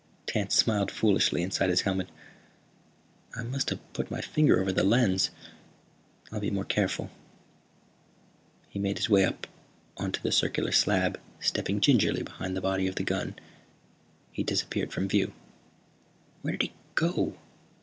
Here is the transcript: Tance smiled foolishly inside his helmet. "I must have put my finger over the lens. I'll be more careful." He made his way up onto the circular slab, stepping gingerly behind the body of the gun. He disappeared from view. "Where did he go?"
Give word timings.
Tance 0.25 0.55
smiled 0.55 0.89
foolishly 0.89 1.43
inside 1.43 1.69
his 1.69 1.81
helmet. 1.81 2.09
"I 3.35 3.43
must 3.43 3.69
have 3.69 3.93
put 3.93 4.09
my 4.09 4.19
finger 4.19 4.59
over 4.59 4.71
the 4.71 4.83
lens. 4.83 5.29
I'll 6.31 6.39
be 6.39 6.49
more 6.49 6.65
careful." 6.65 7.11
He 8.67 8.79
made 8.79 8.97
his 8.97 9.11
way 9.11 9.23
up 9.23 9.45
onto 9.97 10.19
the 10.19 10.31
circular 10.31 10.71
slab, 10.71 11.19
stepping 11.39 11.81
gingerly 11.81 12.23
behind 12.23 12.57
the 12.57 12.61
body 12.61 12.87
of 12.87 12.95
the 12.95 13.03
gun. 13.03 13.35
He 14.31 14.41
disappeared 14.41 14.91
from 14.91 15.07
view. 15.07 15.33
"Where 16.41 16.53
did 16.53 16.63
he 16.63 16.73
go?" 16.95 17.37